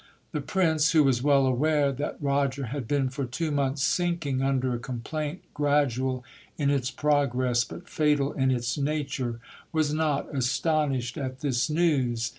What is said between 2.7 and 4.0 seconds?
been for two months